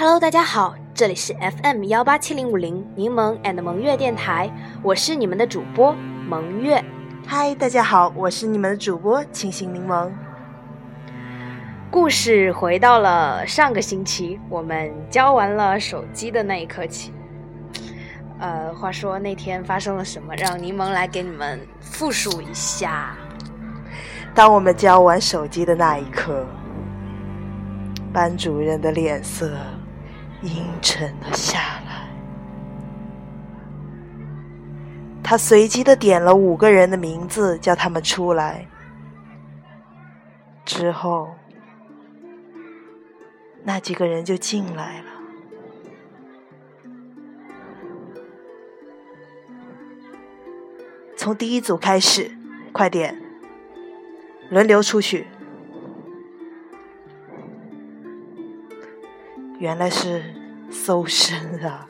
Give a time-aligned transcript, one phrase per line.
[0.00, 4.50] Hello，大家好，这里是 FM 幺八七零五零柠檬 and 萌月电台，
[4.82, 5.94] 我是你们的主播
[6.26, 6.82] 萌月。
[7.26, 10.10] 嗨，大家好，我是你们的主播清新柠檬。
[11.90, 17.12] 故事回到了上个星期，我们交完了手机的那一刻起。
[18.38, 23.14] 呃，话说那天发生了什么，让柠檬来给你们复述一下。
[24.34, 26.46] 当我们交完手机的那一刻，
[28.14, 29.52] 班主任的脸色
[30.42, 32.08] 阴沉了下来。
[35.22, 38.66] 他随机的点了五个人的名字，叫他们出来。
[40.64, 41.28] 之后，
[43.62, 45.06] 那几个人就进来了。
[51.16, 52.30] 从第一组开始，
[52.72, 53.20] 快点，
[54.48, 55.26] 轮流出去。
[59.60, 60.22] 原来是
[60.70, 61.86] 搜身啊！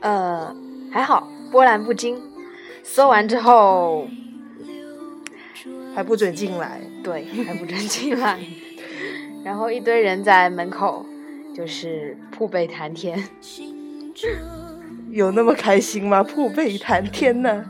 [0.00, 0.56] 呃，
[0.90, 2.18] 还好，波澜不惊。
[2.82, 4.08] 搜完之后
[5.94, 8.40] 还不准进来，对，还不准进来。
[9.44, 11.04] 然后一堆人在门口，
[11.54, 13.22] 就是铺背谈天。
[15.12, 16.22] 有那么开心吗？
[16.22, 17.66] 铺背谈天呢？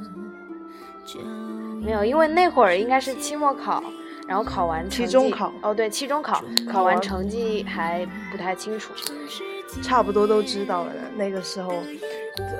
[1.81, 3.83] 没有，因为那会儿应该是期末考，
[4.29, 5.53] 然后考完期中考。
[5.63, 8.93] 哦，对，期中考，考完成绩还不太清楚。
[9.83, 10.93] 差不多都知道了。
[11.17, 11.75] 那个时候，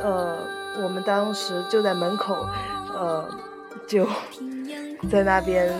[0.03, 0.39] 呃，
[0.83, 2.47] 我们当时就在门口，
[2.95, 3.29] 呃，
[3.87, 4.07] 就
[5.11, 5.73] 在那边，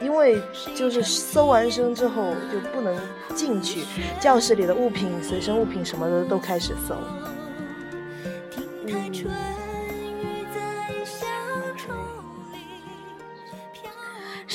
[0.00, 0.40] 因为
[0.74, 2.94] 就是搜完身之后就不能
[3.34, 3.84] 进去，
[4.20, 6.94] 教室里的物品、随身物品什么的都开始搜。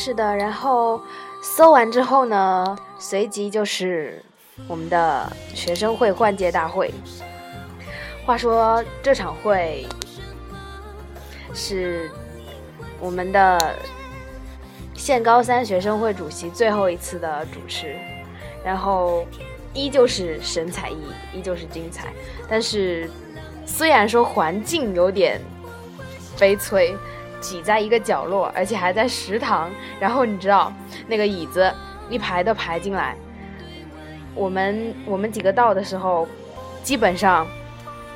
[0.03, 0.99] 是的，然后
[1.43, 4.19] 搜完之后呢，随即就是
[4.67, 6.91] 我们的学生会换届大会。
[8.25, 9.85] 话说这场会
[11.53, 12.09] 是
[12.99, 13.75] 我们的
[14.95, 17.95] 县高三学生会主席最后一次的主持，
[18.65, 19.23] 然后
[19.71, 22.07] 依旧是神采奕奕，依旧是精彩。
[22.49, 23.07] 但是
[23.67, 25.39] 虽然说环境有点
[26.39, 26.97] 悲催。
[27.41, 29.69] 挤在一个角落，而且还在食堂。
[29.99, 30.71] 然后你知道，
[31.07, 31.69] 那个椅子
[32.09, 33.17] 一排的排进来，
[34.33, 36.27] 我们我们几个到的时候，
[36.83, 37.45] 基本上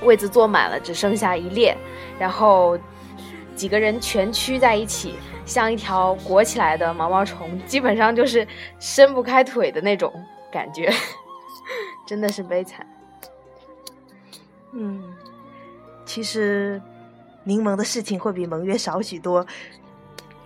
[0.03, 1.75] 位子坐满了，只剩下一列。
[2.17, 2.79] 然后
[3.55, 5.15] 几个人全屈在一起，
[5.45, 8.47] 像一条裹起来的毛毛虫，基本上就是
[8.79, 10.13] 伸不开腿的那种
[10.51, 10.89] 感觉，
[12.07, 12.87] 真的是悲惨。
[14.71, 15.03] 嗯，
[16.05, 16.81] 其实。
[17.45, 19.45] 柠檬的事情会比蒙月少许多。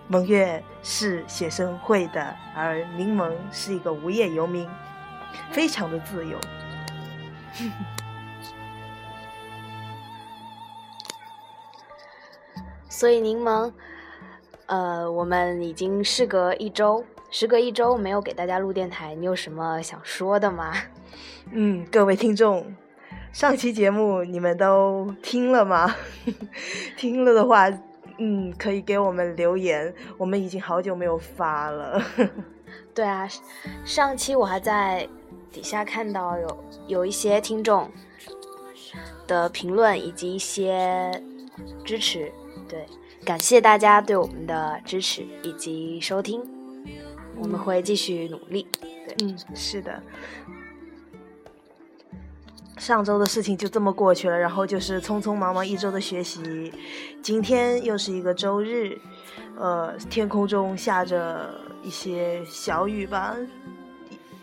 [0.06, 4.68] 蒙月是学生会的，而柠檬是一个无业游民，
[5.50, 6.38] 非常的自由。
[12.88, 13.72] 所以柠檬，
[14.66, 20.74] 呃，我们已经事隔一周，时隔一周没有给大家录电台，你有什么想说的吗？
[21.52, 22.74] 嗯，各位听众。
[23.32, 25.94] 上期节目你们都听了吗？
[26.96, 27.70] 听了的话，
[28.18, 29.94] 嗯，可以给我们留言。
[30.18, 32.02] 我们已经好久没有发了。
[32.94, 33.28] 对啊，
[33.84, 35.08] 上期我还在
[35.52, 37.90] 底下看到有有一些听众
[39.26, 41.22] 的评论以及一些
[41.84, 42.32] 支持。
[42.68, 42.84] 对，
[43.24, 46.42] 感谢大家对我们的支持以及收听，
[47.40, 48.66] 我们会继续努力。
[48.80, 50.02] 对，嗯，是的。
[52.80, 56.72] 上周的事情就这么过去了，然后就是匆匆忙忙一周的学习。
[57.22, 58.98] 今天又是一个周日，
[59.58, 63.36] 呃，天空中下着一些小雨吧，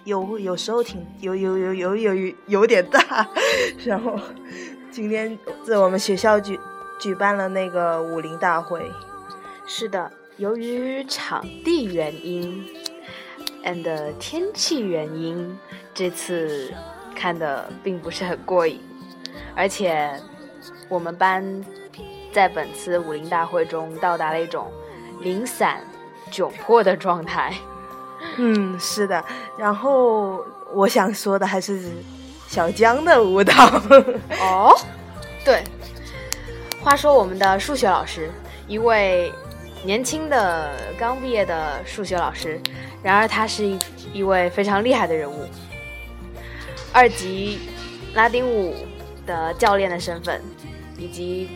[0.04, 3.28] 有有时候挺有有有有有有点大。
[3.84, 4.20] 然后
[4.92, 6.60] 今天在我们学校举
[7.00, 8.88] 举办了那个武林大会。
[9.66, 12.64] 是的，由于场地原因
[13.66, 15.58] ，and 天气原因，
[15.92, 16.72] 这次。
[17.18, 18.80] 看的并不是很过瘾，
[19.56, 20.08] 而且
[20.88, 21.66] 我们班
[22.32, 24.72] 在本次武林大会中到达了一种
[25.22, 25.82] 零散、
[26.32, 27.52] 窘迫的状态。
[28.38, 29.24] 嗯，是的。
[29.58, 31.92] 然后我想说的还是
[32.48, 33.54] 小江的舞蹈。
[34.40, 34.78] 哦，
[35.44, 35.64] 对。
[36.84, 38.30] 话说我们的数学老师，
[38.68, 39.32] 一位
[39.84, 42.62] 年轻的刚毕业的数学老师，
[43.02, 43.80] 然而他是一
[44.14, 45.46] 一位非常厉害的人物。
[46.98, 47.60] 二级
[48.16, 48.74] 拉丁舞
[49.28, 50.42] 的教练的身份，
[50.98, 51.48] 以及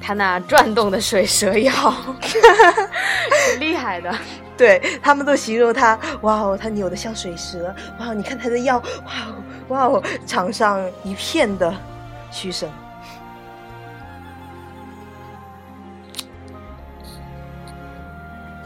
[0.00, 4.12] 他那转动的水蛇腰， 很厉害的。
[4.56, 8.84] 对他们都形容他，哇哦，他扭的像水蛇，哇哦，你看他的腰，哇
[9.28, 9.34] 哦，
[9.68, 11.72] 哇哦，场上一片的
[12.32, 12.68] 嘘声。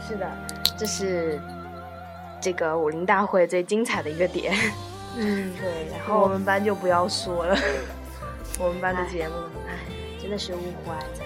[0.07, 0.27] 是的，
[0.75, 1.39] 这是
[2.41, 4.55] 这个武林大会最精彩的一个点。
[5.15, 7.55] 嗯，对，然后我们班就不要说了，
[8.59, 9.35] 我们班的节目，
[9.67, 9.77] 唉，
[10.21, 11.23] 真的是呜呼哀哉。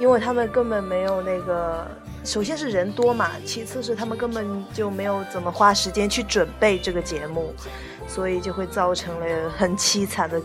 [0.00, 1.86] 因为他们根本没有那个，
[2.24, 7.54] 首先是人多嘛，其次是他们根本就没有怎么花时间去准备这个节目，
[8.08, 10.42] 所以就会造成了很凄惨的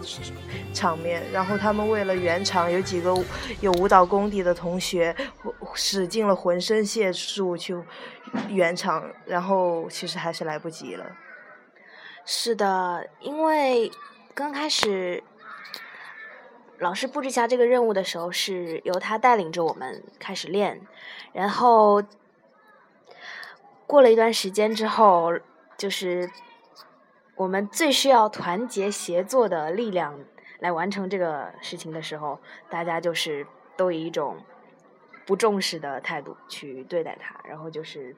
[0.72, 1.24] 场面。
[1.32, 3.12] 然后他们为了圆场，有几个
[3.60, 5.16] 有舞蹈功底的同学
[5.74, 7.76] 使尽了浑身解数去
[8.50, 11.06] 圆场，然后其实还是来不及了。
[12.32, 13.92] 是的，因为
[14.36, 15.24] 刚开始
[16.78, 20.80] 老师布置下这个任务的时候，是由他带领着我们开始练，
[21.34, 22.04] 然后
[23.88, 25.40] 过了一段时间之后，
[25.76, 26.30] 就是
[27.34, 30.20] 我们最需要团结协作的力量
[30.60, 32.40] 来完成这个事情的时候，
[32.70, 34.38] 大家就是都以一种
[35.26, 38.16] 不重视的态度去对待它，然后就是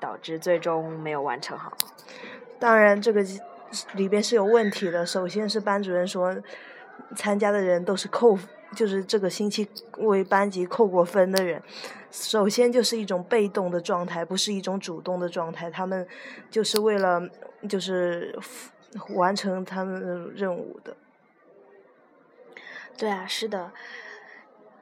[0.00, 1.72] 导致最终没有完成好。
[2.58, 3.24] 当然，这个
[3.94, 5.04] 里边是有问题的。
[5.04, 6.34] 首先是班主任说，
[7.14, 8.38] 参加的人都是扣，
[8.74, 9.68] 就是这个星期
[9.98, 11.62] 为班级扣过分的人。
[12.10, 15.70] 首先就是一种被动的状态，不是一种主动的状态。
[15.70, 16.06] 他们
[16.50, 17.20] 就是为了
[17.68, 18.38] 就是
[19.14, 20.96] 完成他们的任务的。
[22.96, 23.70] 对啊，是的。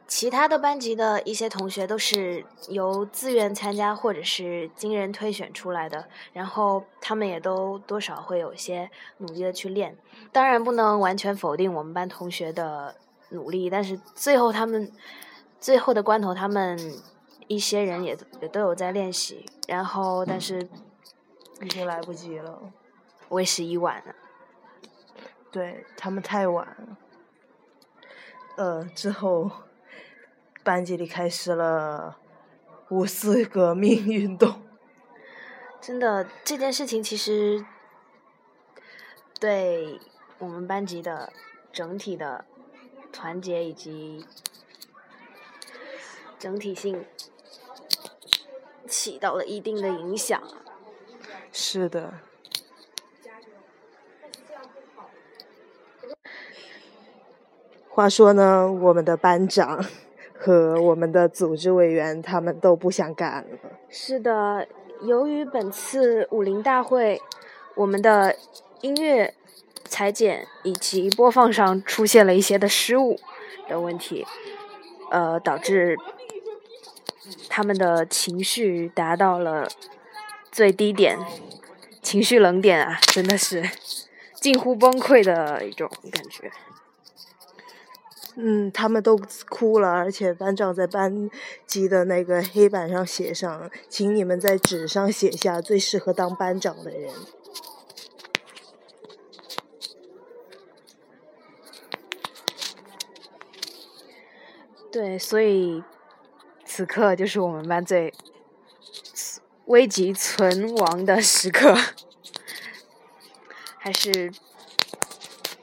[0.07, 9.97] 其他的班级的一些同学都是由自愿参加或者是经人推选出来的，然后他们也都多少会有些努力的去练。
[10.31, 12.95] 当然不能完全否定我们班同学的
[13.31, 14.93] 努力，但是最后他们
[15.59, 16.79] 最后的关头，他们
[17.49, 20.69] 一些人也也都有在练习，然后但是
[21.63, 22.61] 已经来不及了，
[23.31, 24.15] 为时已晚了。
[25.51, 26.99] 对他们太晚了。
[28.57, 29.51] 呃，之后。
[30.65, 32.17] 班级里开始了
[32.89, 34.63] 五四革命运动。
[35.79, 37.65] 真的，这件事情其实
[39.39, 40.01] 对
[40.39, 41.31] 我们班级的
[41.71, 42.47] 整体的
[43.13, 44.25] 团结以及
[46.39, 47.05] 整体性
[48.89, 50.43] 起到了一定的影响。
[51.53, 52.15] 是的。
[57.91, 59.85] 话说呢，我们的班长。
[60.45, 63.59] 和我们的组织委员他们都不想干了。
[63.89, 64.69] 是的，
[65.01, 67.19] 由于本次武林大会，
[67.75, 68.37] 我们的
[68.83, 69.33] 音乐
[69.85, 73.19] 裁剪以及播放上出现了一些的失误
[73.67, 74.27] 的问题，
[75.11, 75.97] 呃，导致
[77.49, 79.67] 他们的情绪达到了
[80.53, 81.19] 最低点，
[82.03, 83.63] 情绪冷点啊，真的是
[84.35, 86.53] 近乎崩溃的一种感觉。
[88.37, 89.17] 嗯，他们都
[89.49, 91.31] 哭了，而且班长在班
[91.67, 97.15] 级的那个黑板上写上：“请你们在纸上写下最适合当班长的人。”
[104.91, 105.83] 对，所以
[106.65, 108.13] 此刻就是我们班最
[109.67, 111.77] 危急存亡的时刻，
[113.79, 114.33] 还是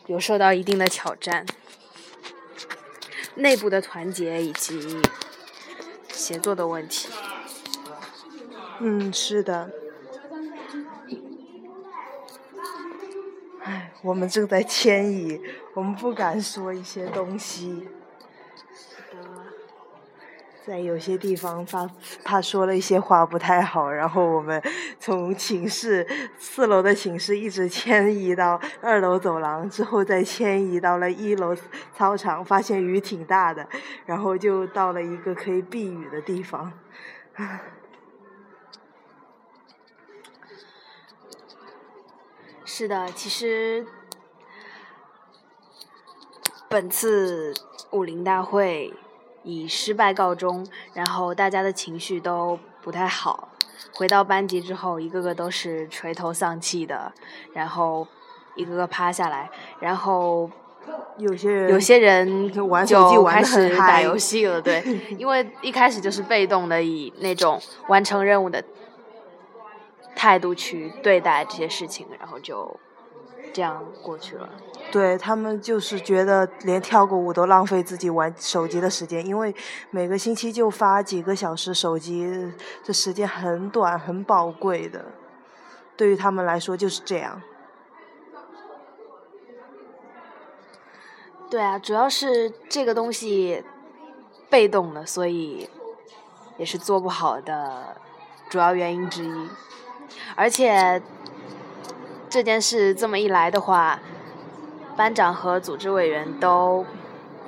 [0.07, 1.45] 有受到一定的挑战。
[3.41, 5.01] 内部的团结以及
[6.09, 7.09] 协作的问题。
[8.79, 9.71] 嗯，是的。
[13.63, 15.41] 唉，我们正在迁移，
[15.73, 17.87] 我们不敢说一些东西。
[20.63, 21.89] 在有些地方怕
[22.23, 24.61] 怕说了一些话不太好，然后我们
[24.99, 31.55] 从寝室四楼的寝室一直迁移到二楼走廊，之后再迁移到了一楼
[31.95, 33.67] 操场，发现雨挺大的，
[34.05, 36.71] 然后就到了一个可以避雨的地方。
[42.63, 43.87] 是的，其实
[46.69, 47.51] 本次
[47.89, 48.93] 武林大会。
[49.43, 53.49] 以失败告终，然后大家的情绪都不太好。
[53.93, 57.11] 回到班级之后，一个个都是垂头丧气的，
[57.53, 58.07] 然后
[58.55, 60.49] 一个个趴下来，然后
[61.17, 64.81] 有些人有些人就玩手机玩开始打游戏了，对，
[65.17, 68.63] 因为一开始就是被动的以那种完成任务的
[70.15, 72.79] 态度去对待这些事情，然后就
[73.53, 74.49] 这样过去了。
[74.91, 79.55] 对他们就是觉得连跳个舞都浪费自己玩手机的时间，因为
[79.89, 82.51] 每个星期就发几个小时手机，
[82.83, 85.05] 这时间很短很宝贵的，
[85.95, 87.41] 对于他们来说就是这样。
[91.49, 93.63] 对啊，主要是这个东西
[94.49, 95.69] 被动的，所以
[96.57, 97.95] 也是做不好的
[98.49, 99.49] 主要原因之一。
[100.35, 101.01] 而且
[102.31, 103.99] 这件事这么一来的话。
[104.93, 106.85] 班长和组织委员都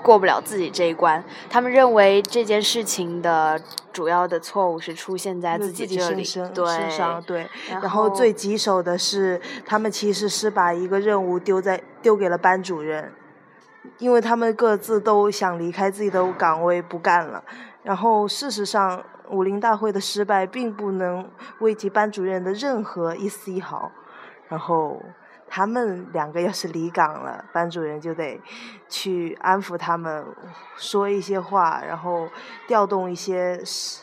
[0.01, 3.61] 过不了自己这一关，他们认为这件事情的
[3.91, 7.47] 主要的错误是出现在自己这里，身上，对。
[7.69, 13.11] 然后最棘手的是，他们其实是把一个任务丢在丢给了班主任，
[13.99, 17.43] 因为他们各自都想离开自己的岗位不干了。
[17.83, 23.91] 然后事实上，武林大会的失败并不能危及班主任的任何一丝一毫。
[24.53, 25.01] 然后。
[25.55, 28.41] 他们两个要是离岗了，班主任就得
[28.89, 30.25] 去安抚他们，
[30.75, 32.27] 说一些话，然后
[32.67, 33.61] 调动一些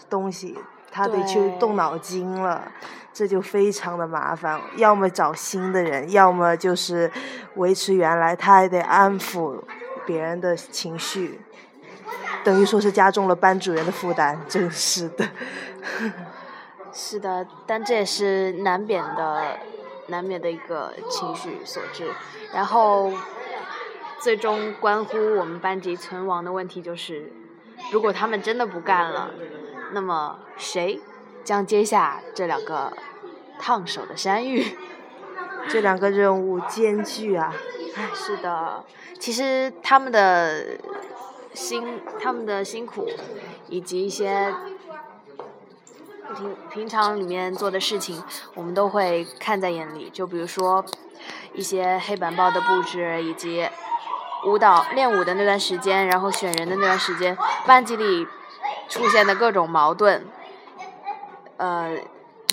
[0.09, 0.57] 东西，
[0.93, 2.71] 他得去动脑筋了，
[3.13, 4.61] 这就非常的麻烦。
[4.77, 7.11] 要么找新的人，要么就是
[7.57, 9.61] 维持原来，他还得安抚
[10.07, 11.41] 别人的情绪，
[12.45, 15.29] 等于说是加重了班主任的负担，真是的。
[16.95, 19.59] 是的，但这也是难免的。
[20.11, 22.11] 难免的一个情绪所致，
[22.53, 23.13] 然后
[24.21, 27.33] 最终关乎我们班级存亡的问题就是，
[27.91, 29.31] 如果他们真的不干了，
[29.93, 31.01] 那么谁
[31.43, 32.93] 将接下这两个
[33.59, 34.65] 烫手的山芋？
[35.69, 37.55] 这两个任务艰巨啊！
[37.95, 38.85] 唉，是的，
[39.19, 40.79] 其实他们的
[41.55, 43.09] 辛，他们的辛苦，
[43.69, 44.53] 以及一些。
[46.35, 48.23] 平平常里面做的事情，
[48.55, 50.09] 我们都会看在眼里。
[50.11, 50.85] 就比如说
[51.55, 53.69] 一些黑板报的布置，以及
[54.47, 58.27] 舞蹈练舞的那段时间，然后选人的那段时间，班级里
[58.89, 60.25] 出现的各种矛盾，
[61.57, 61.97] 呃，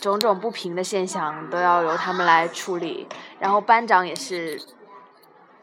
[0.02, 3.08] 种种不平的现象都要由他们来处理。
[3.40, 4.62] 然后班长也是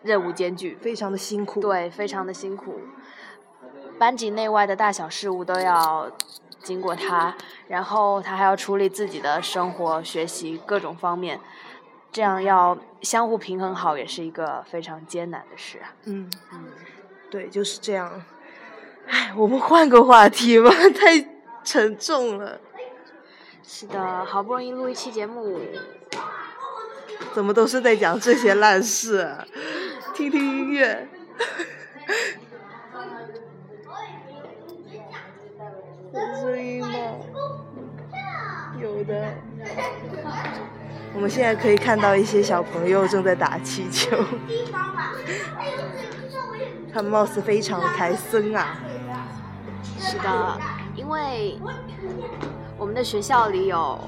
[0.02, 1.61] 任务艰巨，非常的辛苦。
[1.61, 2.80] 对，非常的辛苦。
[3.99, 6.11] 班级内外的大小事务都要。
[6.64, 7.33] 经过他，
[7.68, 11.38] 然后他还要处理自己的生活、学习各种方面，
[12.11, 15.92] 这样要相互平衡好，也是一个非常艰难的事啊。
[16.06, 16.64] 嗯嗯，
[17.30, 18.25] 对，就是这样。
[19.06, 21.25] 唉，我们换个话题吧，太
[21.62, 22.59] 沉重了。
[23.62, 25.61] 是的，好不容易录一期节目，
[27.35, 29.37] 怎么都是在讲这些烂事？
[30.14, 31.06] 听听音乐。
[36.45, 36.89] 声音吗？
[38.79, 39.35] 有的。
[41.15, 44.15] 我们现在可以看到一些小朋友正在打气球，
[46.93, 48.77] 他们貌似非常的开心啊。
[49.99, 50.61] 是的，
[50.95, 51.59] 因为
[52.77, 53.99] 我们的学校里有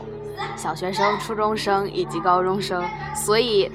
[0.56, 3.72] 小学生、初中生以及高中生，所以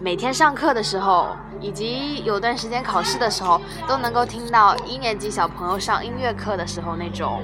[0.00, 1.28] 每天上课的时候。
[1.62, 7.42] 以及有段时间考试的时候，都能够听到一年级小朋友上音乐课的时候那种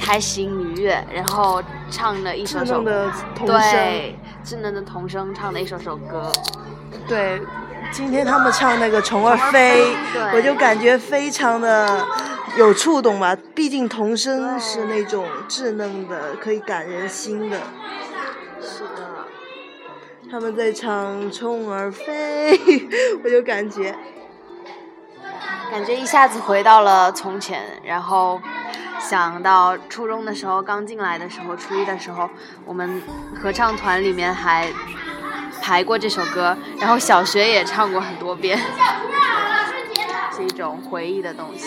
[0.00, 6.32] 开心愉悦，然后唱了一首首对稚嫩的童声唱的一首首歌。
[7.06, 7.40] 对，
[7.92, 9.84] 今天他们唱那个《虫儿飞》，
[10.34, 12.04] 我就感觉非常的
[12.56, 13.36] 有触动吧。
[13.54, 17.58] 毕竟童声是那种稚嫩的，可以感人心的。
[18.60, 19.26] 是的。
[20.30, 22.56] 他们在唱《虫儿飞》，
[23.22, 23.94] 我就感觉，
[25.70, 28.40] 感觉一下子回到了从前，然后
[29.00, 32.28] 想到初中的时候，刚进来的时候，初一的时候，
[32.64, 33.02] 我们
[33.40, 34.68] 合唱团里面还
[35.60, 38.58] 排过这首歌，然后小学也唱过很多遍，
[40.36, 41.66] 是一种回忆的东西，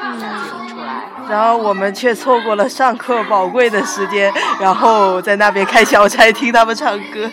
[0.00, 0.20] 嗯，
[0.68, 1.02] 出来。
[1.28, 7.30] 然后我们却错过了上课宝贵的时间，然后在那边开小差听他们唱歌。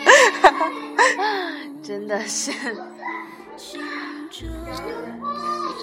[1.82, 2.52] 真的是。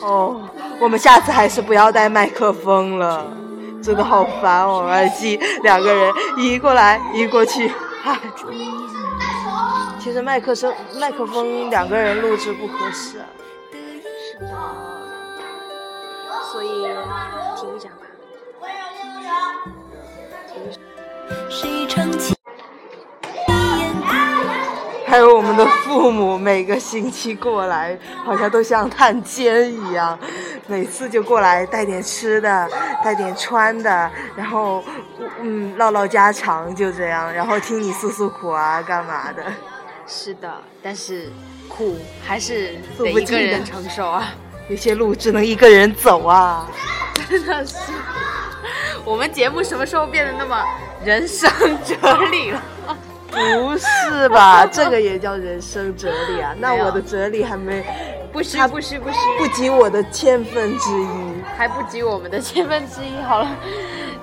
[0.02, 0.42] 哦，
[0.80, 3.26] 我们下次还是不要带麦克风了，
[3.82, 4.86] 真的好烦哦！
[4.88, 7.72] 耳机两个人移过来移过去，
[10.00, 13.22] 其实麦克声麦克风两个人录制不合适。
[13.72, 14.48] 是的，
[16.52, 16.84] 所以
[17.58, 17.96] 停一下吧。
[25.10, 30.18] 还有我们的父母，每个星期过来，好像都像探监一样，
[30.68, 32.70] 每次就过来带点吃的，
[33.04, 34.84] 带点穿的，然后
[35.42, 39.44] 嗯唠唠家常，就这样，然后听你诉诉苦啊，干嘛的？
[40.06, 41.32] 是的，但是
[41.68, 44.32] 苦还是走得一个不尽的人承受啊。
[44.70, 46.68] 有些路只能一个人走啊。
[47.28, 47.76] 真的是，
[49.04, 50.64] 我们节目什么时候变得那么
[51.04, 51.50] 人生
[51.84, 51.96] 哲
[52.32, 52.64] 理了？
[53.32, 54.66] 不是吧？
[54.72, 56.54] 这个也叫人生哲理啊？
[56.60, 57.84] 那我的哲理还没
[58.32, 61.08] 不是不是不是，不及我的千分之一。
[61.58, 63.22] 还不及我们的千分之一。
[63.24, 63.50] 好了，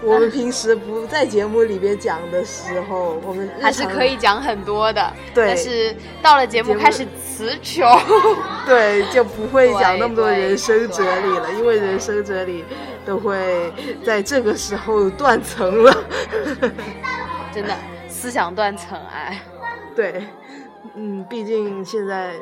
[0.03, 5.13] 我们平时不在节目里边讲的时候，我们还是可以讲很多的。
[5.35, 7.87] 对但是到了节目开始词穷。
[8.67, 12.65] 对就不会讲那么多人生哲理了，因为人生哲理
[13.05, 13.73] 都会
[14.05, 16.05] 在这个时候断层了。
[17.55, 17.75] 真的
[18.17, 19.43] 思想断层哎。
[19.95, 20.23] 对，
[20.95, 22.33] 嗯，毕竟现在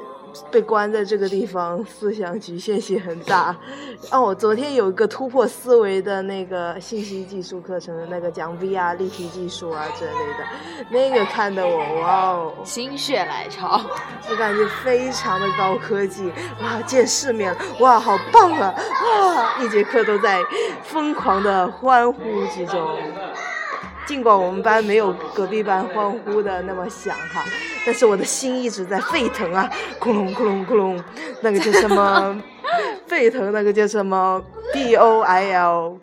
[0.50, 3.54] 被关在这个地方，思想局限性很大。
[4.11, 10.45] 哦，我昨天有一个突破思维的那个信息技术课程的那个讲 VR 立体技术啊之类的，
[10.90, 13.81] 那个看得我哇哦，心血来潮，
[14.31, 20.40] 我感觉非常的高科技，哇，见世面了，哇，好棒啊，哇，一节课都在
[20.83, 22.97] 疯狂的欢呼之中。
[24.06, 27.44] 尽管我们班没有隔壁班欢呼的那么响哈，
[27.87, 31.02] 但是我的心一直在沸腾啊，咕隆咕隆咕隆，
[31.40, 32.42] 那个叫什么
[33.06, 34.42] 沸腾，那个叫什么
[34.73, 35.99] B O I L。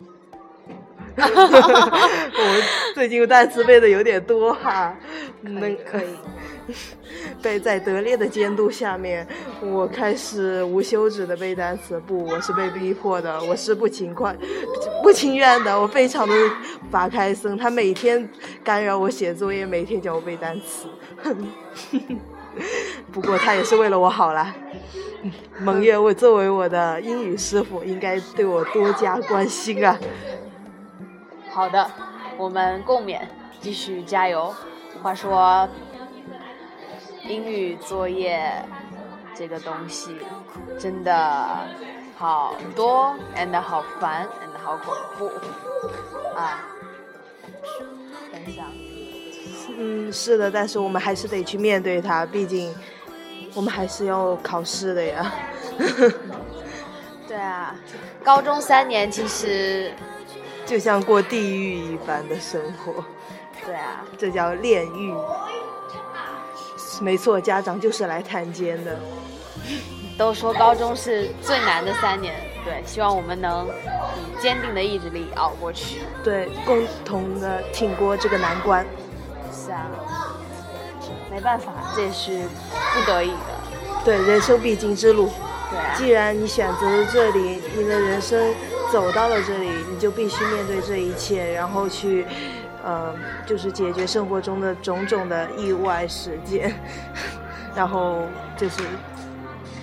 [1.16, 2.62] 我
[2.94, 4.94] 最近单词背的有点多哈，
[5.42, 6.16] 能可以。
[7.42, 9.26] 被 在德烈的监督下面，
[9.60, 12.00] 我开始无休止的背单词。
[12.06, 14.34] 不，我是被逼迫的，我是不勤快、
[15.02, 15.78] 不情愿的。
[15.78, 16.34] 我非常的
[16.90, 18.26] 法开森，他每天
[18.62, 20.86] 干扰我写作业，每天叫我背单词。
[23.12, 24.54] 不过他也是为了我好啦。
[25.58, 29.98] 蒙月，我作为我的英语师傅，应该对我多加关心啊。
[31.52, 31.90] 好的，
[32.38, 33.20] 我们共勉，
[33.60, 34.54] 继续加油。
[35.02, 35.68] 话说，
[37.24, 38.50] 英语作业
[39.34, 40.16] 这个东西
[40.78, 41.58] 真的
[42.16, 45.26] 好多，and 好烦，and 好恐怖
[46.34, 46.64] 啊！
[48.32, 48.64] 等一下，
[49.76, 52.74] 嗯，是的，但是我们还是得去面对它，毕竟
[53.54, 55.32] 我们还是要考试的呀。
[57.28, 57.74] 对啊，
[58.24, 59.92] 高中三年其实，
[60.64, 63.04] 就像过地狱一般的生活，
[63.66, 65.14] 对啊，这叫炼狱。
[67.00, 68.98] 没错，家长就是来探监的。
[70.18, 76.02] 都说高中是最难的三年，对，希望我们能以坚定的意志力熬过去。
[76.22, 78.86] 对，共同的挺过这个难关。
[79.50, 79.88] 是啊，
[81.30, 82.42] 没办法，这也是
[82.94, 84.04] 不得已的。
[84.04, 85.30] 对，人生必经之路。
[85.70, 88.54] 对啊，既然你选择了这里，你的人生
[88.92, 92.26] 走到了这里，你就必须面对这一切，然后去，
[92.82, 93.14] 呃，
[93.46, 96.74] 就是解决生活中的种种的意外事件，
[97.72, 98.22] 然后
[98.56, 98.82] 就是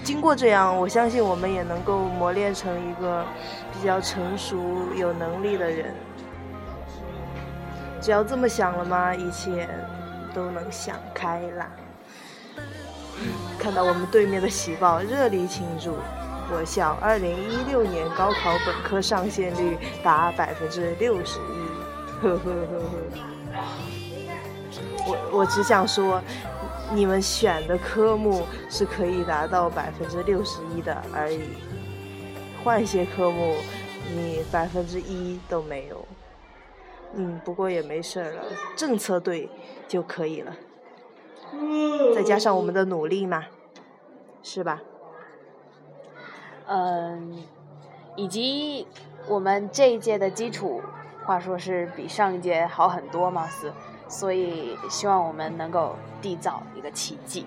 [0.04, 3.26] 经过这样，我相信我们也能够磨练成一个
[3.74, 4.58] 比较成熟、
[4.94, 5.96] 有能力的人。
[8.02, 9.16] 只要这么想了吗？
[9.16, 9.70] 一切
[10.34, 11.72] 都能想开啦。
[13.58, 15.96] 看到我们对面的喜报，热烈庆祝。
[16.52, 22.86] 我校二零一六年高考本科上线率达百分之六十一，呵呵呵呵。
[25.06, 26.22] 我我只想说，
[26.94, 31.42] 你们选的科目是可以达到百分之六十一的而已，
[32.64, 33.56] 换一些科目，
[34.14, 36.06] 你百分之一都没有。
[37.14, 38.44] 嗯，不过也没事了，
[38.76, 39.50] 政策对
[39.88, 40.56] 就可以了。
[42.14, 43.46] 再加上我们的努力嘛，
[44.44, 44.82] 是吧？
[46.72, 47.44] 嗯，
[48.16, 48.86] 以及
[49.28, 50.82] 我们这一届的基础，
[51.26, 53.74] 话说是比上一届好很多，貌似，
[54.08, 57.44] 所以希望我们能够缔造一个奇迹。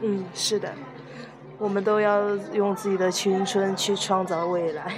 [0.00, 0.72] 嗯，是的，
[1.58, 4.90] 我们都要用自己的青春去创造未来。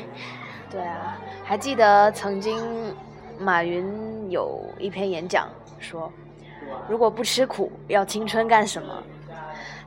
[0.71, 2.95] 对啊，还记得曾经
[3.41, 5.49] 马云有一篇演讲
[5.81, 6.13] 说，
[6.89, 9.03] 如果不吃苦，要青春干什么？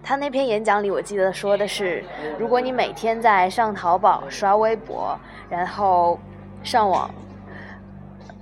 [0.04, 2.04] 他那篇演讲里，我记得说的是，
[2.40, 5.18] 如果你每天在上淘宝、刷微博，
[5.50, 6.20] 然后
[6.64, 7.10] 上网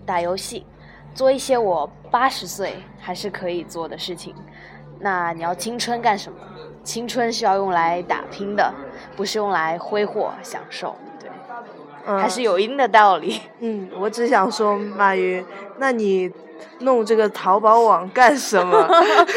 [0.05, 0.65] 打游戏，
[1.13, 4.35] 做一些我八十岁还是可以做的事情，
[4.99, 6.37] 那你要青春干什么？
[6.83, 8.71] 青春是要用来打拼的，
[9.15, 10.95] 不是用来挥霍享受。
[11.19, 11.27] 对，
[12.05, 13.41] 嗯，还是有一定的道理。
[13.57, 15.43] 嗯，我只想说，马云，
[15.79, 16.31] 那你
[16.79, 18.89] 弄这个淘宝网干什么？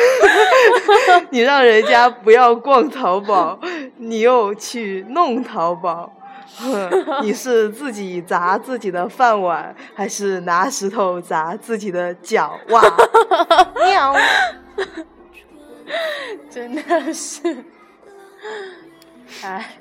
[1.30, 3.58] 你让人家不要逛淘宝，
[3.96, 6.12] 你又去弄淘宝，
[7.22, 12.58] 你是自己砸自己的饭碗，还是拿石头砸自己的脚？
[12.70, 12.82] 哇，
[13.76, 14.14] 喵！
[16.50, 16.82] 真的
[17.14, 17.64] 是，
[19.42, 19.78] 哎，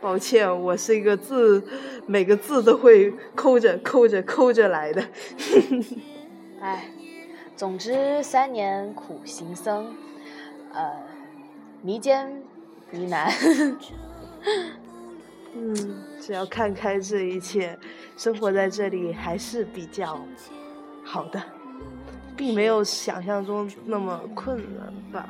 [0.00, 1.62] 抱歉，我是一个字
[2.06, 5.02] 每个字都会抠着抠着抠着来的。
[6.62, 6.84] 哎，
[7.56, 9.92] 总之三年苦行僧，
[10.72, 10.92] 呃，
[11.82, 12.40] 弥坚
[12.92, 13.28] 弥难。
[15.54, 15.74] 嗯，
[16.20, 17.76] 只要看开这一切，
[18.16, 20.24] 生活在这里还是比较
[21.02, 21.42] 好的，
[22.36, 25.28] 并没有想象中那么困难吧。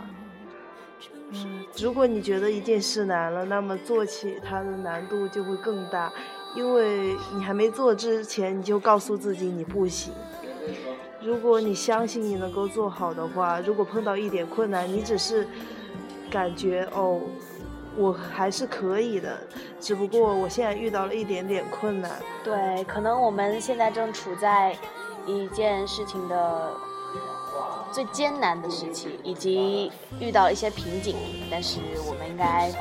[1.31, 6.13] 嗯，如果你觉得一件事难了，那么做起它的难度就会更大，
[6.55, 10.13] 因为你还没做之前，你就告诉自己你不行。
[11.21, 15.47] 如果你相信你能够做好的话，如果碰到一点困难，你只是
[16.31, 17.21] 感觉哦。
[17.95, 19.39] 我还是可以的，
[19.79, 22.11] 只不过我现在遇到了一点点困难。
[22.43, 24.75] 对，可能我们现在正处在
[25.27, 26.73] 一件事情的
[27.93, 31.15] 最艰难的时期，以及遇到一些瓶颈，
[31.51, 32.73] 但是我们应该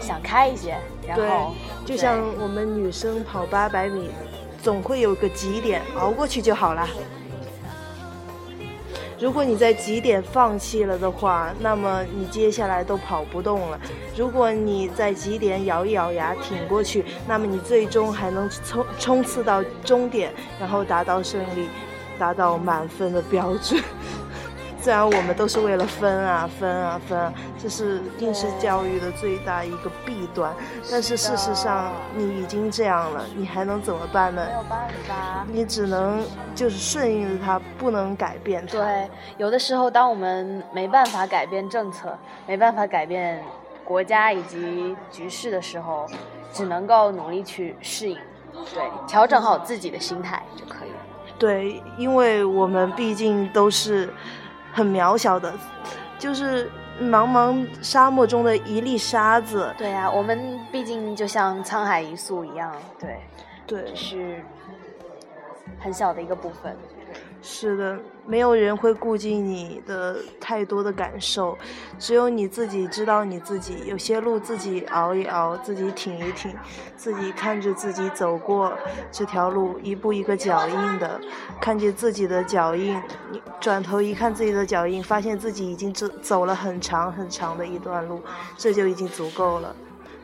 [0.00, 0.74] 想开一些。
[1.06, 1.52] 然后，
[1.84, 4.08] 就像我们女生跑八百米，
[4.64, 6.88] 总会有个极点，熬过去就好了。
[9.20, 13.78] 如果你在极点放弃了的话，那么你接下来都跑不动了。
[14.16, 21.68] 如果你在极点咬一咬牙挺过去，那么你最终还能冲冲刺到终点，然后达到胜利，
[22.18, 23.82] 达到满分的标准。
[24.84, 30.52] 虽然我们都是为了分啊分啊分，啊，这是应试教育的最大一个弊端。
[30.90, 34.44] 但是事实上，你已经这样了，你还能怎么办呢？
[34.46, 36.22] 没有办法，你只能
[36.54, 38.72] 就是顺应着它，不能改变它。
[38.72, 42.14] 对，有的时候，当我们没办法改变政策，
[42.46, 43.42] 没办法改变
[43.86, 46.06] 国家以及局势的时候，
[46.52, 48.18] 只能够努力去适应，
[48.74, 50.96] 对，调整好自己的心态就可以了。
[51.38, 54.12] 对，因为我们毕竟都是。
[54.74, 55.54] 很渺小的，
[56.18, 59.72] 就是茫茫沙漠中的一粒沙子。
[59.78, 63.20] 对呀，我们毕竟就像沧海一粟一样，对，
[63.66, 64.42] 对，是
[65.78, 66.76] 很小的一个部分。
[67.40, 71.56] 是的，没有人会顾及你的太多的感受，
[71.98, 73.82] 只有你自己知道你自己。
[73.86, 76.54] 有些路自己熬一熬，自己挺一挺，
[76.96, 78.72] 自己看着自己走过
[79.12, 81.20] 这条路，一步一个脚印的，
[81.60, 83.00] 看见自己的脚印，
[83.60, 88.22] 转头一看自己的脚印，发现自己已经走走了很长很长的一段路，
[88.56, 89.76] 这就已经足够了。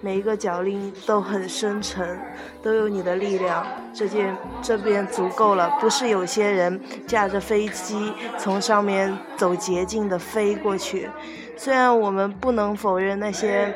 [0.03, 2.19] 每一个脚印都很深沉，
[2.63, 3.67] 都有你的力量。
[3.93, 11.11] 这件这边足够了，不是有些人驾着飞机从上面走捷径的飞过去。
[11.57, 13.75] 虽然我们不能否认那些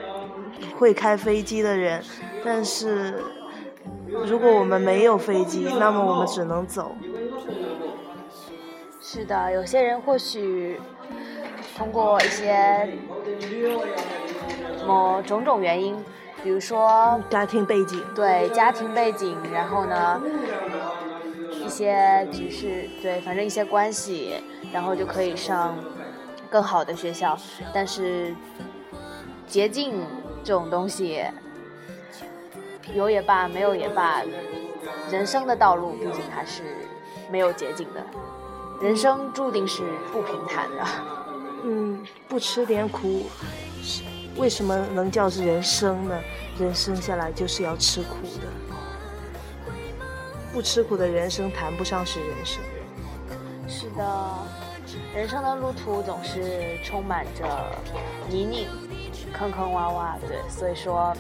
[0.78, 2.02] 会开飞机的人，
[2.42, 3.22] 但是
[4.24, 6.96] 如果我们没有飞机，那么我们只能走。
[9.02, 10.80] 是的，有些人或许
[11.76, 12.88] 通过一些。
[14.86, 15.96] 某种种原因，
[16.42, 20.20] 比如说家庭背景，对家庭背景，然后呢，
[21.50, 24.42] 一些局势，对，反正一些关系，
[24.72, 25.76] 然后就可以上
[26.50, 27.36] 更好的学校。
[27.72, 28.34] 但是
[29.46, 30.04] 捷径
[30.42, 31.24] 这种东西，
[32.94, 34.22] 有也罢，没有也罢，
[35.10, 36.62] 人生的道路毕竟还是
[37.30, 38.04] 没有捷径的，
[38.82, 40.84] 人生注定是不平坦的。
[41.64, 43.24] 嗯，不吃点苦。
[44.36, 46.18] 为什么能叫是人生呢？
[46.58, 48.48] 人生下来就是要吃苦的，
[50.52, 52.60] 不吃苦的人生谈不上是人生。
[53.68, 54.04] 是的，
[55.14, 57.44] 人生的路途总是充满着
[58.28, 58.68] 泥泞、
[59.32, 61.16] 坑坑洼洼，对，所以说，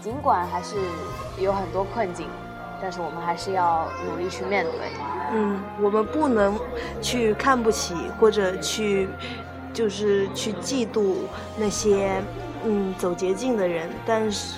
[0.00, 0.76] 尽管还是
[1.38, 2.28] 有很多困境，
[2.80, 4.72] 但是我们还是要努力去面对。
[5.34, 6.58] 嗯，我们不能
[7.00, 9.08] 去看不起或者去。
[9.72, 11.14] 就是去嫉妒
[11.56, 12.22] 那些
[12.64, 14.56] 嗯走捷径的人，但是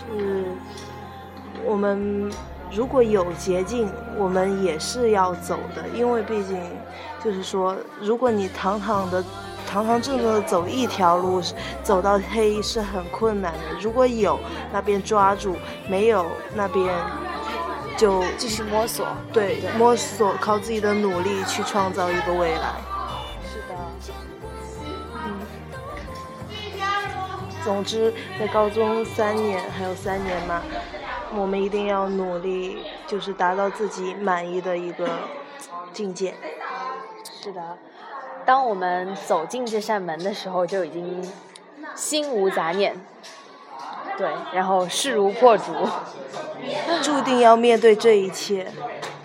[1.64, 2.30] 我们
[2.72, 6.60] 如果有捷径，我们也是要走的，因为毕竟
[7.24, 9.24] 就是说，如果你堂堂的、
[9.66, 11.40] 堂堂正正的走一条路，
[11.82, 13.80] 走到黑是很困难的。
[13.80, 14.38] 如果有
[14.72, 15.56] 那边抓住，
[15.88, 16.92] 没有那边
[17.96, 22.74] 就继续摸索，对，摸索，靠自己的努力去创造一个未来。
[27.64, 30.62] 总之，在高中三年还有三年嘛，
[31.34, 35.08] 我们一定要努力，就是达到自己满意的一个
[35.92, 36.34] 境界。
[37.42, 37.78] 是的，
[38.44, 41.26] 当我们走进这扇门的时候，就已经
[41.94, 42.94] 心无杂念，
[44.18, 45.72] 对，然后势如破竹，
[47.02, 48.70] 注定要面对这一切。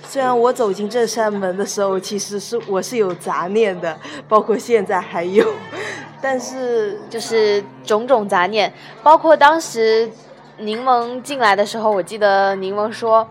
[0.03, 5.45] 虽然我走进这扇门的时候，其实是我是有杂念的，包括现在还有，
[6.21, 10.09] 但是就是种种杂念，包括当时
[10.57, 13.27] 柠檬进来的时候，我记得柠檬说：“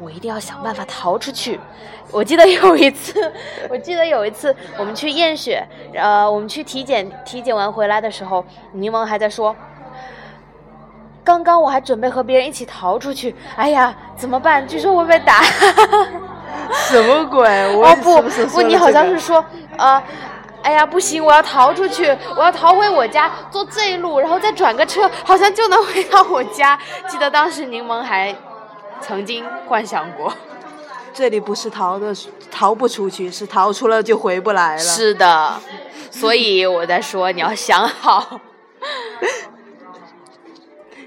[0.00, 1.60] 我一定要想办法逃出去。”
[2.12, 3.32] 我记得有一次，
[3.68, 9.54] 我记得有一次我们去验血，呃，我们去体检，体检完回来的时候，柠檬还在说。
[11.22, 14.66] 刚刚我还准备和别人一起逃出去，哎呀，怎么办？
[14.66, 15.42] 据说会被打。
[16.72, 17.46] 什么鬼？
[17.76, 19.44] 哦不不，你好像是说，
[19.76, 20.02] 呃，
[20.62, 26.78] 哎呀，不行，我要逃出去，我要逃回我家，坐这一路，然后再转个车，好像就能 回到我家。
[27.08, 28.34] 记得当时柠檬还
[29.00, 30.32] 曾经幻想过，
[31.12, 32.14] 这里不是逃的，
[32.50, 34.82] 逃不出去，是逃出了就回不来了。
[34.82, 35.58] 是的，
[36.10, 38.40] 所以我在说，你要想好。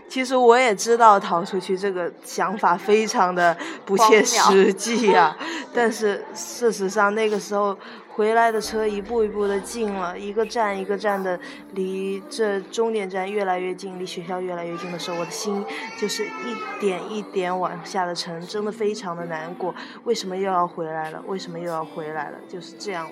[0.10, 5.36] 其实我也知道逃出去这个想法非常的不切实际啊，
[5.74, 7.76] 但是事实上那个时候
[8.16, 11.40] 回来的车一步一步的近了，一个站一个站的
[11.74, 15.66] 离这终点站越来越近，离学校越来越近的时候，我的心
[15.98, 19.74] 就是一点一点往下的沉，真的非常的难过。
[20.04, 21.24] 为什么又要回来了？
[21.26, 22.38] 为什么又要回来了？
[22.48, 23.10] 就是这样，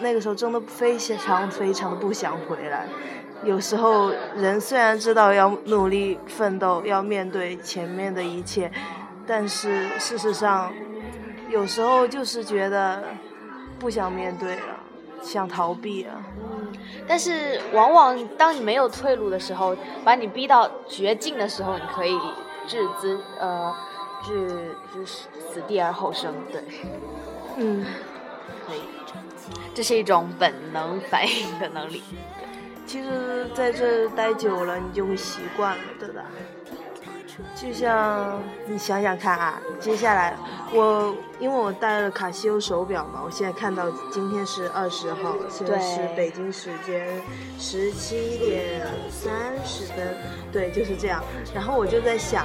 [0.00, 2.86] 那个时候真的非常非常的不想回来。
[3.42, 8.70] 有时候人虽然知道要努力奋斗，要面对前面的一切，
[9.26, 10.72] 但是事实上，
[11.50, 13.04] 有时候就是觉得
[13.84, 14.62] 不想面对了，
[15.22, 16.14] 想逃避啊。
[16.38, 16.72] 嗯，
[17.06, 22.18] 但是往往当你没有退路的时候，把你逼到绝境的时候，你可以
[22.66, 23.76] 置之呃
[24.22, 26.34] 置之死地而后生。
[26.50, 26.62] 对，
[27.58, 27.84] 嗯，
[28.66, 28.80] 可以，
[29.74, 32.02] 这是一种本能反应的能力。
[32.86, 36.22] 其实在这待久了，你就会习惯了，对吧？
[37.54, 40.34] 就像你想想看啊，接下来
[40.74, 47.06] 我因为我戴了卡西欧手表嘛，我现在看到今天是二十号，现在是北京时间
[47.60, 49.32] 十七点三
[49.64, 50.16] 十分，
[50.52, 51.22] 对，就是这样。
[51.54, 52.44] 然后我就在想，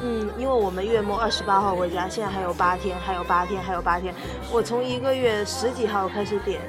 [0.00, 4.14] 嗯，因为我们月末二十八号回家，现在还有八天，还有八天，还有八天。
[4.52, 6.60] 我从一个月十几号开始点，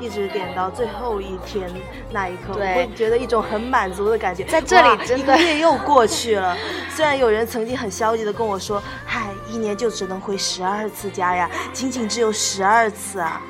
[0.00, 1.70] 一直点到最后一天
[2.10, 4.44] 那一刻，我会觉得一种很满足的感觉。
[4.44, 6.56] 在这里，一个月又过去了。
[6.88, 13.40] 虽然有人曾经很消极的跟我说：“嗨，一年就只能回十二次家呀，仅仅只有十二次啊。”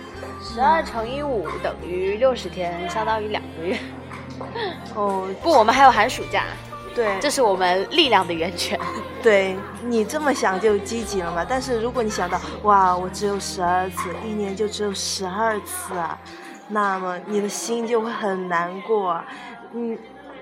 [0.42, 3.78] 十二乘以五等于六十天，相当于两个月。
[4.94, 6.44] 哦，不，我们还有寒暑假。
[6.94, 8.80] 对，这是我们力量的源泉。
[9.22, 11.44] 对你这么想就积极了嘛？
[11.46, 16.18] 但是如果你想到，哇，我只有十二次，一年就只有十二次啊，
[16.68, 19.22] 那么你的心就会很难过。
[19.74, 19.96] 嗯。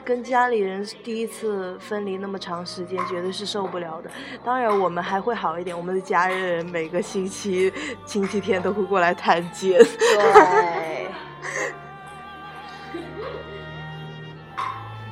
[0.09, 4.11] 跟家里人第一次分离那么长时间，绝对是受不了的。
[4.43, 7.71] 当然，我们还会好一点，我们的家人每个星期、
[8.07, 9.79] 星期天都会过来探监。
[9.79, 11.09] 对。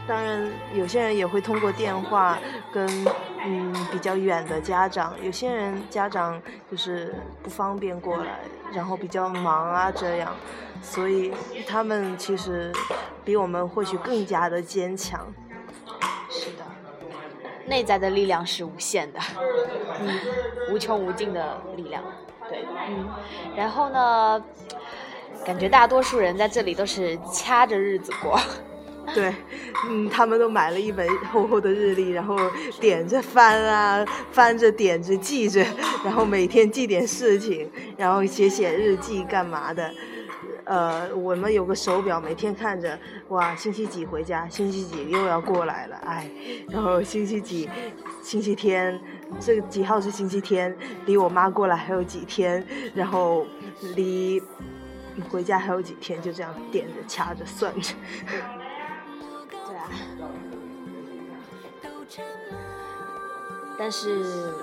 [0.09, 2.39] 当然，有些人也会通过电话
[2.73, 2.89] 跟
[3.45, 8.39] 嗯比较远的家长，有些人家长就是不方便过来，
[8.73, 10.35] 然后比较忙啊这样，
[10.83, 11.33] 所以
[11.67, 12.73] 他们其实
[13.25, 15.33] 比我们或许更加的坚强。
[16.29, 16.65] 是的，
[17.67, 19.19] 内在的力量是无限的，
[20.01, 20.21] 嗯，
[20.71, 22.03] 无穷无尽的力量。
[22.49, 23.09] 对，嗯，
[23.57, 24.45] 然后呢，
[25.45, 28.39] 感觉大多数人在这里都是掐着日子过。
[29.15, 29.35] 对，
[29.89, 32.37] 嗯，他们都买了一本厚厚的日历，然后
[32.81, 35.65] 点着翻啊，翻着点着记着，
[36.05, 39.91] 然后每天记点事情，然后写写日记干嘛的。
[40.65, 46.29] 呃，我们有个手表，每天看着，哇，星期几回家，星期几又要过来了，哎，
[46.69, 47.71] 然后星期几，
[48.21, 49.01] 星期天，
[49.39, 52.67] 这几号是星期天，离我妈过来还有几天，
[52.97, 53.47] 然后
[53.95, 54.43] 离
[55.31, 57.95] 回家还有几天，就这样点着掐着算着。
[63.79, 64.55] 但是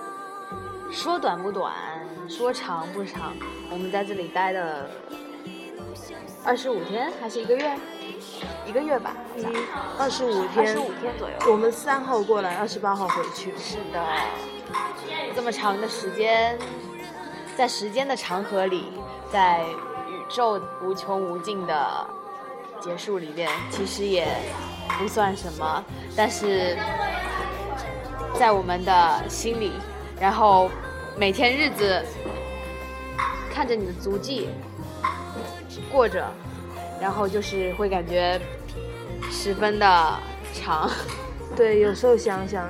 [0.91, 1.73] 说短不短，
[2.27, 3.33] 说长不长，
[3.69, 4.89] 我们在这里待了
[6.43, 7.77] 二十五天，还是一个月？
[8.65, 9.51] 一个月吧，好像
[9.99, 11.35] 二十五天，二十五天左右。
[11.51, 13.53] 我们三号过来，二十八号回去。
[13.57, 14.03] 是的，
[15.35, 16.57] 这么长的时间，
[17.55, 18.93] 在时间的长河里，
[19.31, 19.63] 在
[20.09, 22.07] 宇宙无穷无尽的
[22.79, 24.27] 结束里面，其实也
[24.97, 25.83] 不算什么，
[26.17, 26.75] 但是。
[28.37, 29.71] 在我们的心里，
[30.19, 30.69] 然后
[31.15, 32.03] 每天日子
[33.53, 34.49] 看着你的足迹
[35.91, 36.25] 过着，
[36.99, 38.39] 然后就是会感觉
[39.31, 40.19] 十分的
[40.53, 40.89] 长。
[41.55, 42.67] 对，有时候想想，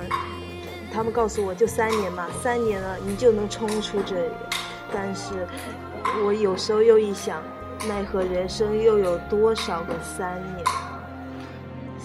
[0.92, 4.32] 他们告诉我就三年嘛，三年了你就能冲出这里。
[4.92, 5.46] 但是
[6.24, 7.42] 我有时候又一想，
[7.88, 10.64] 奈何人生又有多少个三年？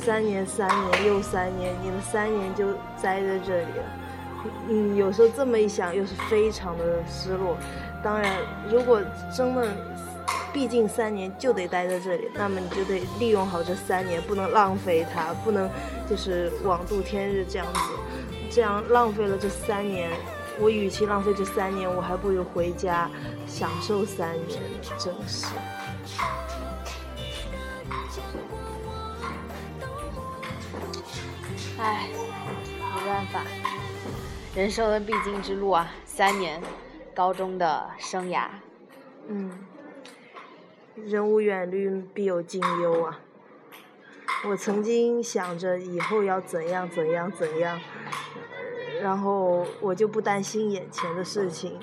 [0.10, 3.84] 三年，三年又三年，你的三年就栽在这里了。
[4.68, 7.56] 嗯，有时候这么一想，又是非常的失落。
[8.04, 8.38] 当然，
[8.72, 9.00] 如果
[9.32, 9.68] 真的，
[10.52, 15.70] 毕竟三年就得待在这里，那么你就得利用好这三年，不能浪费它，不能
[16.10, 17.80] 就是枉度天日这样子。
[18.50, 20.10] 这样浪费了这三年，
[20.60, 23.08] 我与其浪费这三年，我还不如回家
[23.46, 25.46] 享受三年呢，真是。
[31.82, 32.10] 唉，
[32.96, 33.42] 没办法。
[34.54, 36.62] 人生的必经之路啊，三年
[37.16, 38.48] 高中的生涯，
[39.28, 39.52] 嗯，
[40.96, 43.20] 人无远虑，必有近忧啊。
[44.48, 47.80] 我曾经想着以后要怎样怎样怎样，
[49.02, 51.80] 然后我就不担心眼前的事情。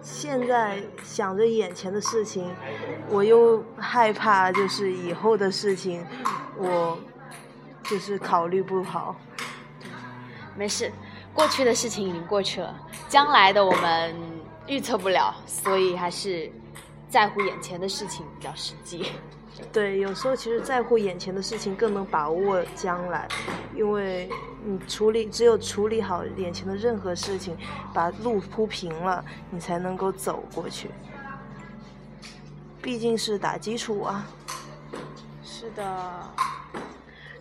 [0.00, 2.54] 现在想着眼前的事情，
[3.10, 6.06] 我又害怕，就是以后的事情，
[6.56, 6.98] 我
[7.88, 9.16] 就是考虑不好。
[10.56, 10.92] 没事。
[11.34, 12.74] 过去的事情已经过去了，
[13.08, 14.16] 将来的我们
[14.66, 16.50] 预测不了，所以还是
[17.08, 19.12] 在乎眼前的事情比较实际。
[19.72, 23.28] 对，有时候其实在乎眼前的事情更能把握将来，
[23.76, 24.28] 因为
[24.64, 27.56] 你处理只有处理好眼前的任何事情，
[27.94, 30.90] 把路铺平了，你才能够走过去。
[32.82, 34.26] 毕竟是打基础啊。
[35.44, 36.22] 是的，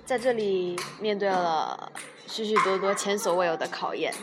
[0.07, 1.91] 在这里面对了。
[2.29, 4.13] 许许多多前所未有的考验，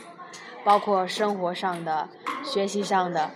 [0.63, 2.07] 包括生活上的、
[2.45, 3.31] 学习上的，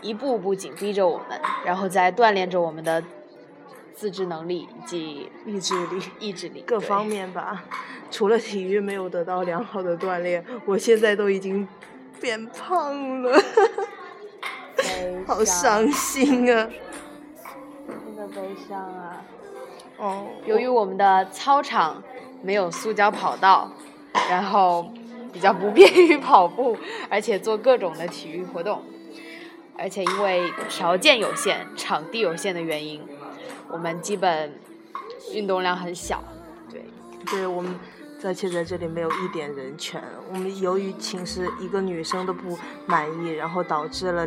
[0.00, 3.04] 一步步紧逼着我们，然后在锻炼着我们的
[3.94, 7.64] 自制能力以及意志力、 意志力各方面吧。
[8.10, 11.68] 除了体育没有得到良好的锻炼，我现在都已经
[12.18, 13.38] 变胖了，
[15.28, 16.70] 好伤心啊！
[17.86, 19.22] 真的悲伤啊！
[20.02, 22.02] 哦，由于我们的操场。
[22.44, 23.70] 没有塑胶跑道，
[24.28, 24.92] 然后
[25.32, 26.76] 比较不便于跑步，
[27.08, 28.82] 而且做各种的体育活动，
[29.78, 33.00] 而且因为条件有限、场地有限的原因，
[33.68, 34.58] 我们基本
[35.32, 36.24] 运动量很小。
[36.68, 36.84] 对，
[37.30, 37.78] 对我们
[38.24, 40.02] 而且在这里没有一点人权。
[40.28, 44.26] 我们由于寝室一个女生都不满意，然后导致了。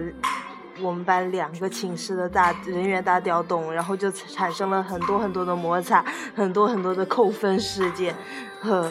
[0.81, 6.03] 我们班两个寝室的大人员大调动，然后就产生了很多很多的摩擦，
[6.35, 8.13] 很多很多的扣分事件。
[8.61, 8.89] 呵，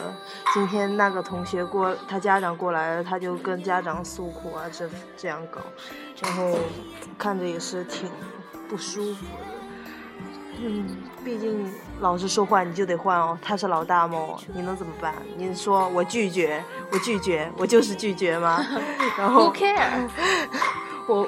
[0.53, 5.59] 今天那个同学过，他家长过来了，他就跟家长诉苦啊，这这样搞，
[6.23, 6.57] 然后
[7.17, 8.09] 看着也是挺
[8.69, 9.43] 不舒服的。
[10.57, 10.87] 嗯，
[11.25, 11.69] 毕竟
[11.99, 14.17] 老师说换你就得换哦，他是老大嘛，
[14.53, 15.13] 你能怎么办？
[15.35, 18.65] 你说我拒绝，我拒绝，我就是拒绝吗？
[19.19, 20.09] 然后 Who care？
[21.07, 21.27] 我。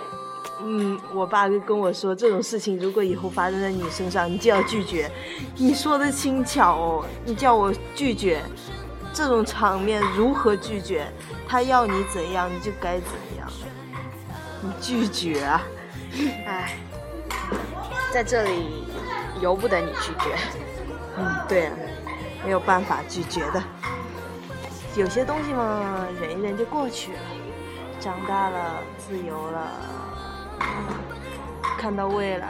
[0.60, 5.10] 嗯，我爸就跟我说，这种事情如果以后发生在你身上，你就要拒绝。
[5.56, 8.42] 你说的轻巧哦，你叫我拒绝，
[9.14, 11.08] 这种场面如何拒绝？
[11.48, 13.48] 他要你怎样，你就该怎样。
[14.62, 15.64] 你拒绝啊？
[16.46, 16.78] 哎，
[18.12, 18.84] 在这里
[19.40, 20.36] 由不得你拒绝。
[21.18, 21.70] 嗯，对，
[22.44, 23.64] 没有办法拒绝的。
[24.96, 27.20] 有些东西嘛，忍一忍就过去了。
[28.00, 29.72] 长大了，自由了。
[31.78, 32.48] 看到未来，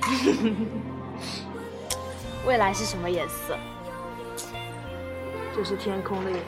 [2.46, 3.58] 未来是什么颜色？
[5.56, 6.44] 就是天空的颜色。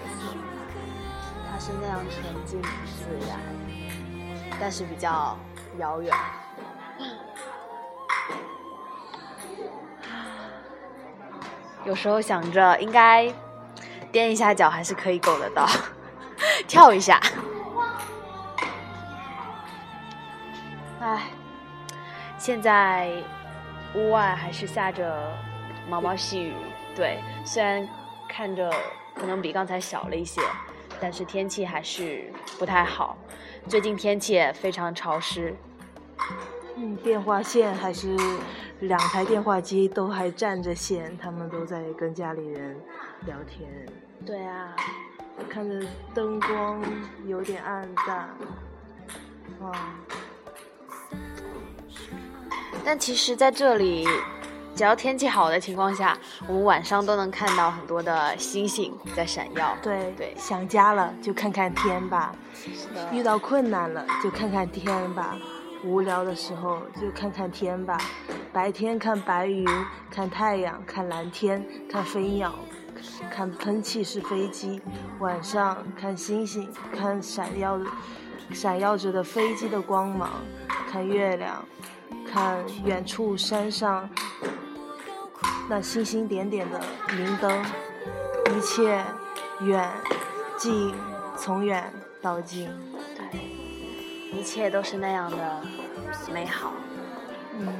[1.50, 2.68] 它是那样纯净自
[3.28, 3.38] 然，
[4.60, 5.36] 但是比较
[5.78, 6.14] 遥远。
[11.84, 13.26] 有时候想着应该
[14.12, 15.68] 踮一下脚还是可以够得到，
[16.68, 17.20] 跳一下。
[21.04, 21.20] 唉，
[22.38, 23.10] 现在
[23.92, 25.36] 屋外还是下着
[25.88, 26.54] 毛毛细雨。
[26.94, 27.88] 对，虽然
[28.28, 28.72] 看着
[29.12, 30.40] 可能比刚才小了一些，
[31.00, 33.18] 但是天气还是不太好。
[33.66, 35.52] 最近天气也非常潮湿。
[36.76, 38.16] 嗯，电话线还是
[38.78, 42.80] 两台电话机都还占着线，他们都在跟家里人
[43.26, 43.68] 聊天。
[44.24, 44.72] 对啊，
[45.50, 45.84] 看着
[46.14, 46.80] 灯光
[47.26, 48.28] 有点暗淡。
[49.62, 49.72] 哇。
[52.84, 54.06] 但其实，在这里，
[54.74, 59.76] 只要天气好的情况下，我们晚上都能看到很多的星星在闪耀。
[59.82, 62.34] 对对，想家了就看看天吧，
[63.12, 65.38] 遇到困难了就看看天吧，
[65.84, 67.98] 无聊的时候就看看天吧。
[68.52, 69.66] 白天看白云，
[70.10, 72.54] 看太阳，看蓝天，看飞鸟，
[73.30, 74.80] 看喷气式飞机；
[75.20, 77.80] 晚上看星星，看闪耀
[78.52, 80.28] 闪耀着的飞机的光芒；
[80.90, 81.64] 看月亮，
[82.30, 84.08] 看远处山上
[85.68, 86.80] 那星星点点的
[87.16, 87.64] 明灯。
[88.54, 89.02] 一切
[89.60, 89.90] 远
[90.58, 90.94] 近，
[91.36, 92.70] 从远到近，
[93.16, 93.40] 对，
[94.30, 95.62] 一切都是那样的
[96.30, 96.72] 美好。
[97.58, 97.72] 嗯，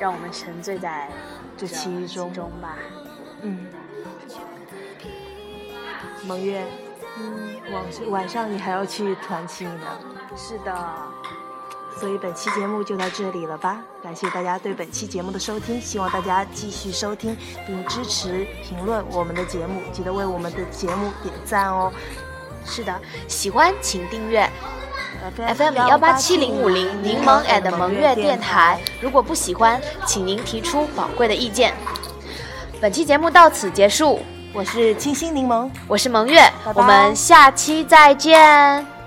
[0.00, 1.10] 让我们沉醉在
[1.56, 2.76] 这其中中吧。
[3.42, 3.66] 嗯，
[6.26, 6.64] 蒙月，
[7.18, 9.86] 嗯，晚晚上你还要去团庆呢。
[10.34, 10.72] 是的，
[11.98, 13.80] 所以本期节目就到这里了吧？
[14.02, 17.36] 感谢大家对本期节目的收听，希望大家继续收听
[17.66, 21.92] 并支持评论我们的节目，记得为我们的节目点赞哦。
[22.64, 22.94] 是的，
[23.26, 24.48] 喜欢请订阅。
[25.56, 28.78] FM 幺八七零五零柠檬 and 萌月电台。
[29.00, 31.74] 如果不喜欢，请您提出宝贵的意见。
[32.80, 34.20] 本期节目到此结束，
[34.52, 36.40] 我是清新柠檬，我是萌月，
[36.74, 38.97] 我们下期再见。